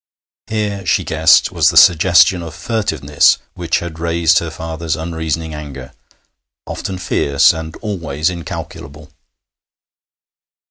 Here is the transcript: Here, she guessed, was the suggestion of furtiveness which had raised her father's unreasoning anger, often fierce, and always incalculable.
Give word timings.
Here, 0.47 0.83
she 0.83 1.03
guessed, 1.03 1.51
was 1.51 1.69
the 1.69 1.77
suggestion 1.77 2.41
of 2.41 2.55
furtiveness 2.55 3.37
which 3.53 3.81
had 3.81 3.99
raised 3.99 4.39
her 4.39 4.49
father's 4.49 4.95
unreasoning 4.95 5.53
anger, 5.53 5.93
often 6.65 6.97
fierce, 6.97 7.53
and 7.53 7.75
always 7.83 8.31
incalculable. 8.31 9.11